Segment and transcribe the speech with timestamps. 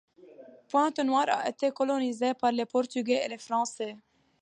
[0.67, 3.97] Pointe Noire a été colonisé par les portugais et les français.